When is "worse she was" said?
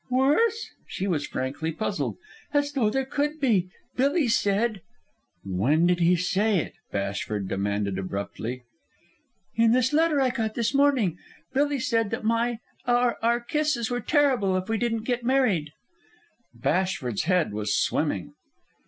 0.09-1.27